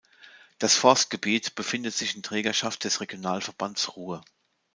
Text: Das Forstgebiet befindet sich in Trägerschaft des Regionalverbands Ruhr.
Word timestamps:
Das 0.57 0.73
Forstgebiet 0.73 1.53
befindet 1.53 1.93
sich 1.93 2.15
in 2.15 2.23
Trägerschaft 2.23 2.85
des 2.85 3.01
Regionalverbands 3.01 3.95
Ruhr. 3.95 4.23